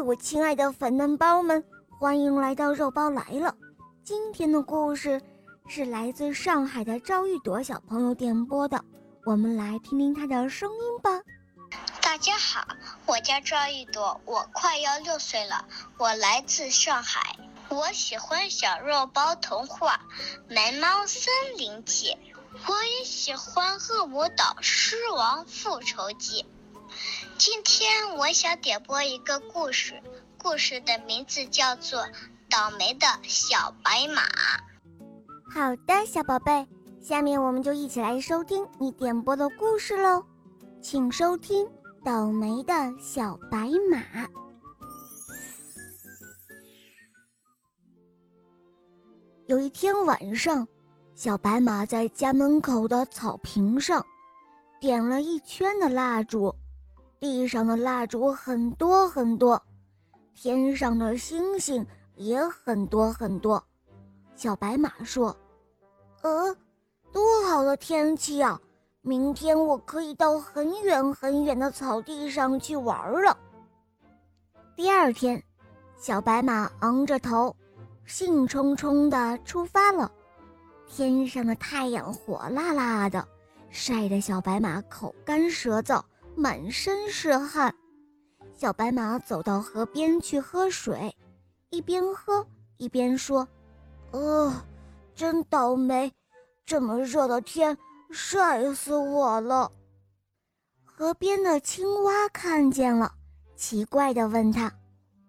[0.00, 1.64] 我亲爱的粉嫩包们，
[1.98, 3.54] 欢迎来到肉包来了。
[4.02, 5.20] 今天的故事
[5.66, 8.84] 是来自上海的赵玉朵小朋友点播的，
[9.24, 11.22] 我们来听听她的声音吧。
[12.02, 12.66] 大家好，
[13.06, 15.64] 我叫赵玉朵，我快要六岁了，
[15.98, 17.36] 我来自上海，
[17.68, 20.00] 我喜欢小肉包童话
[20.54, 22.08] 《眉毛森林记》，
[22.68, 26.42] 我也喜欢《恶魔岛狮王复仇记》。
[27.36, 30.00] 今天我想点播一个故事，
[30.38, 32.00] 故事的名字叫做
[32.48, 34.22] 《倒霉的小白马》。
[35.52, 36.66] 好的，小宝贝，
[37.02, 40.24] 下面我们就一起来收听你点播的故事喽，
[40.80, 41.66] 请收听
[42.04, 43.98] 《倒霉的小白马》。
[49.46, 50.66] 有一天晚上，
[51.16, 54.04] 小白马在家门口的草坪上
[54.80, 56.54] 点了一圈的蜡烛。
[57.24, 59.62] 地上的蜡烛很多很多，
[60.34, 63.64] 天上的星星也很多很多。
[64.36, 65.34] 小白马说
[66.20, 66.54] ：“呃，
[67.14, 68.60] 多好的天气啊！
[69.00, 73.34] 明天我可以到很远很远的草地上去玩了。”
[74.76, 75.42] 第二天，
[75.96, 77.56] 小白马昂着头，
[78.04, 80.12] 兴冲冲地出发了。
[80.86, 83.26] 天上的太阳火辣辣的，
[83.70, 86.02] 晒得小白马口干舌燥。
[86.36, 87.74] 满身是汗，
[88.54, 91.14] 小白马走到河边去喝水，
[91.70, 92.44] 一边喝
[92.76, 93.46] 一边说
[94.10, 94.52] ：“呃，
[95.14, 96.12] 真倒霉，
[96.66, 97.76] 这么热的天，
[98.10, 99.70] 晒死我了。”
[100.84, 103.12] 河边的青蛙看见了，
[103.56, 104.72] 奇怪地问他：“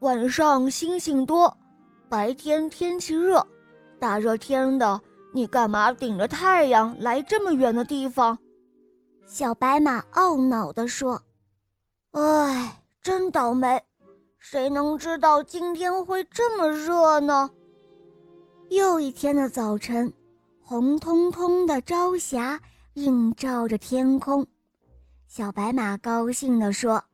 [0.00, 1.56] 晚上星星多，
[2.08, 3.46] 白天天气热，
[4.00, 5.00] 大热天的，
[5.32, 8.36] 你干嘛顶着太阳来这么远的地方？”
[9.30, 11.22] 小白马懊恼地说
[12.12, 13.84] ：“唉，真倒霉！
[14.38, 17.50] 谁能知道今天会这么热呢？”
[18.70, 20.10] 又一天的早晨，
[20.62, 22.58] 红彤彤的朝霞
[22.94, 24.46] 映照着天空，
[25.26, 27.04] 小白马高兴地说：“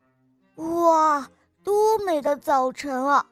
[0.54, 1.28] 哇，
[1.64, 3.26] 多美的早晨啊！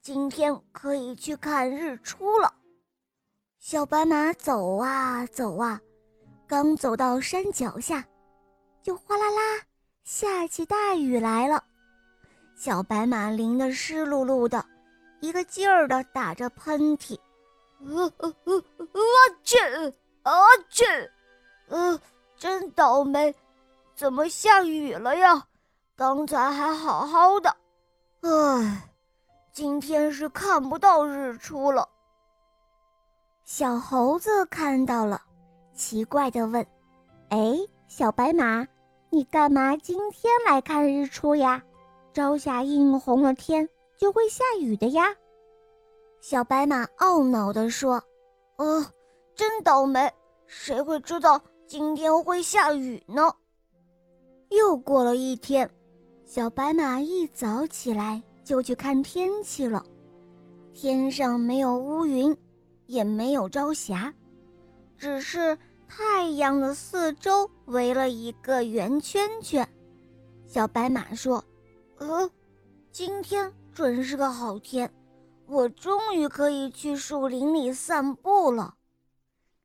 [0.00, 2.50] 今天可以去看日出了。”
[3.60, 5.78] 小白马走啊走啊，
[6.46, 8.02] 刚走到山脚下。
[8.82, 9.62] 就哗啦啦，
[10.02, 11.62] 下起大雨来了，
[12.56, 14.64] 小白马淋得湿漉漉的，
[15.20, 17.16] 一个劲儿的打着喷嚏，
[17.78, 19.00] 呃呃呃，我
[19.44, 19.56] 去，
[20.22, 20.32] 啊
[20.68, 20.84] 去，
[21.68, 22.00] 呃，
[22.36, 23.32] 真倒霉，
[23.94, 25.46] 怎么下雨了呀？
[25.94, 27.56] 刚才还好好的，
[28.22, 28.90] 唉，
[29.52, 31.88] 今天是看不到日出了。
[33.44, 35.22] 小猴子看到了，
[35.72, 36.66] 奇怪的问
[37.30, 37.38] ：“哎？”
[37.92, 38.66] 小白马，
[39.14, 41.62] 你干嘛今天来看日出呀？
[42.14, 43.68] 朝霞映红了天，
[43.98, 45.14] 就会下雨的呀。
[46.22, 48.02] 小白马懊恼地说
[48.56, 48.82] ：“哦，
[49.34, 50.10] 真倒霉，
[50.46, 53.30] 谁会知道今天会下雨呢？”
[54.48, 55.70] 又过了一天，
[56.24, 59.84] 小白马一早起来就去看天气了。
[60.72, 62.34] 天上没有乌云，
[62.86, 64.14] 也没有朝霞，
[64.96, 65.58] 只是……
[65.94, 69.68] 太阳的四周围了一个圆圈圈，
[70.46, 71.44] 小白马说
[72.00, 72.30] ：“呃，
[72.90, 74.90] 今天准是个好天，
[75.46, 78.74] 我终于可以去树林里散步了。”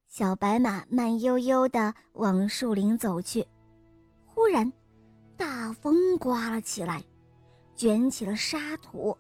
[0.10, 3.48] 小白马慢悠悠地往树林走去，
[4.26, 4.74] 忽然，
[5.38, 7.02] 大风刮了起来，
[7.74, 9.18] 卷起了沙土，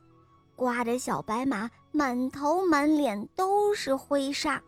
[0.57, 4.61] 刮得小白马满头满脸都是灰沙，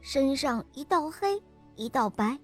[0.00, 1.42] 身上一道黑。
[1.76, 2.38] 一道白，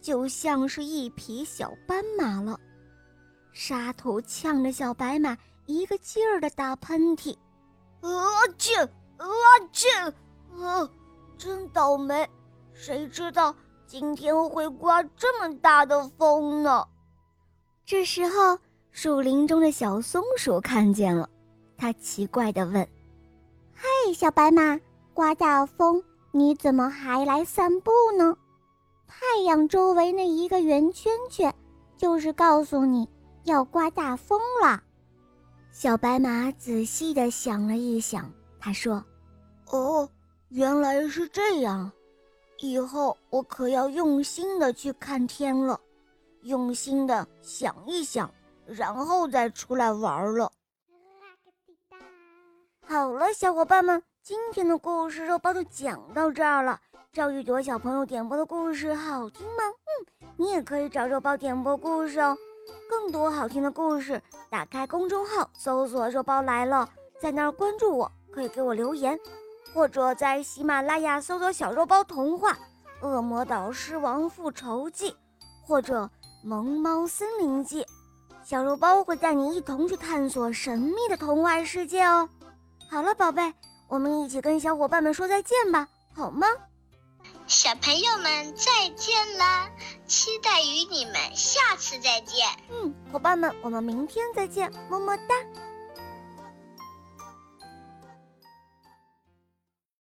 [0.00, 2.58] 就像是一匹小斑马了。
[3.52, 7.36] 沙土呛着小白马，一个劲儿的打喷嚏。
[8.00, 8.08] 啊
[8.56, 8.80] 嚏！
[9.16, 9.26] 啊
[9.72, 10.12] 嚏！
[10.62, 10.88] 啊，
[11.36, 12.28] 真倒霉！
[12.72, 13.54] 谁知道
[13.86, 16.86] 今天会刮这么大的风呢？
[17.84, 18.58] 这时候，
[18.92, 21.28] 树林中的小松鼠看见了，
[21.76, 22.88] 它奇怪地问
[23.74, 24.78] ：“嘿，小白马，
[25.12, 26.00] 刮大风，
[26.30, 28.36] 你怎么还来散步呢？”
[29.08, 31.52] 太阳周围那一个圆圈圈，
[31.96, 33.08] 就是告诉你
[33.44, 34.80] 要刮大风了。
[35.72, 39.02] 小白马仔细的想了一想，他说
[39.72, 40.08] ：“哦，
[40.50, 41.90] 原来是这样，
[42.58, 45.80] 以后我可要用心的去看天了，
[46.42, 48.30] 用心的想一想，
[48.66, 50.52] 然后再出来玩了。”
[52.84, 56.80] 好了，小伙伴们，今天的故事肉包就讲到这儿了。
[57.12, 59.62] 赵玉朵小朋友点播的故事好听吗？
[59.66, 62.36] 嗯，你也可以找肉包点播故事哦。
[62.88, 64.20] 更多好听的故事，
[64.50, 66.88] 打开公众号搜索“肉包来了”，
[67.18, 69.18] 在那儿关注我，可以给我留言，
[69.72, 72.56] 或者在喜马拉雅搜索“小肉包童话”、
[73.00, 75.16] “恶魔岛狮王复仇记”
[75.66, 76.04] 或者
[76.44, 77.82] 《萌猫森林记》，
[78.44, 82.28] 小肉包会带你一同去探索神秘的童话世界哦。
[82.90, 83.54] 好了，宝贝，
[83.88, 86.46] 我们一起跟小伙伴们说再见吧，好吗？
[87.48, 89.70] 小朋友们再见啦！
[90.06, 92.46] 期待与你们下次再见。
[92.68, 95.34] 嗯，伙伴们，我们明天再见，么么哒。